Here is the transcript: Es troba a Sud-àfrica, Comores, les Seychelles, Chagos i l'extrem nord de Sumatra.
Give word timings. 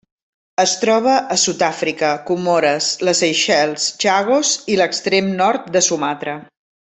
Es 0.61 0.71
troba 0.83 1.17
a 1.35 1.35
Sud-àfrica, 1.41 2.09
Comores, 2.29 2.87
les 3.09 3.21
Seychelles, 3.25 3.85
Chagos 4.05 4.55
i 4.77 4.79
l'extrem 4.81 5.29
nord 5.45 5.69
de 5.77 5.87
Sumatra. 5.91 6.37